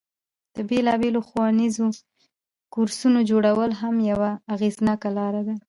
د 0.55 0.57
بیلابیلو 0.69 1.19
ښوونیزو 1.27 1.85
کورسونو 2.73 3.19
جوړول 3.29 3.71
هم 3.81 3.95
یوه 4.11 4.31
اغیزناکه 4.53 5.09
لاره 5.17 5.41
ده. 5.47 5.55